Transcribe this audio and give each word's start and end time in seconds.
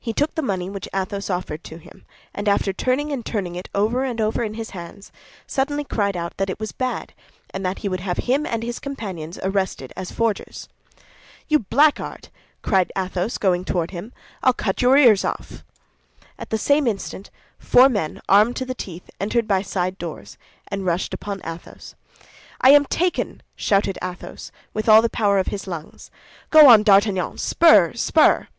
He 0.00 0.14
took 0.14 0.34
the 0.34 0.40
money 0.40 0.70
which 0.70 0.88
Athos 0.94 1.28
offered 1.28 1.62
to 1.64 1.76
him, 1.76 2.06
and 2.32 2.48
after 2.48 2.72
turning 2.72 3.12
and 3.12 3.26
turning 3.26 3.56
it 3.56 3.68
over 3.74 4.04
and 4.04 4.22
over 4.22 4.42
in 4.42 4.54
his 4.54 4.70
hands, 4.70 5.12
suddenly 5.46 5.84
cried 5.84 6.16
out 6.16 6.34
that 6.38 6.48
it 6.48 6.58
was 6.58 6.72
bad, 6.72 7.12
and 7.50 7.62
that 7.66 7.80
he 7.80 7.88
would 7.90 8.00
have 8.00 8.16
him 8.16 8.46
and 8.46 8.62
his 8.62 8.78
companions 8.78 9.38
arrested 9.42 9.92
as 9.94 10.10
forgers. 10.10 10.70
"You 11.46 11.58
blackguard!" 11.58 12.30
cried 12.62 12.90
Athos, 12.96 13.36
going 13.36 13.66
toward 13.66 13.90
him, 13.90 14.14
"I'll 14.42 14.54
cut 14.54 14.80
your 14.80 14.96
ears 14.96 15.26
off!" 15.26 15.62
At 16.38 16.48
the 16.48 16.56
same 16.56 16.86
instant, 16.86 17.28
four 17.58 17.90
men, 17.90 18.22
armed 18.30 18.56
to 18.56 18.64
the 18.64 18.74
teeth, 18.74 19.10
entered 19.20 19.46
by 19.46 19.60
side 19.60 19.98
doors, 19.98 20.38
and 20.68 20.86
rushed 20.86 21.12
upon 21.12 21.42
Athos. 21.44 21.94
"I 22.62 22.70
am 22.70 22.86
taken!" 22.86 23.42
shouted 23.56 23.98
Athos, 24.02 24.50
with 24.72 24.88
all 24.88 25.02
the 25.02 25.10
power 25.10 25.38
of 25.38 25.48
his 25.48 25.66
lungs. 25.66 26.10
"Go 26.48 26.66
on, 26.66 26.82
D'Artagnan! 26.82 27.36
Spur, 27.36 27.92
spur!" 27.92 28.48